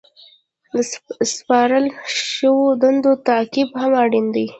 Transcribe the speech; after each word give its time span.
د 0.73 0.75
سپارل 1.33 1.85
شوو 2.33 2.65
دندو 2.81 3.11
تعقیب 3.27 3.69
هم 3.81 3.91
اړین 4.03 4.27
دی. 4.35 4.45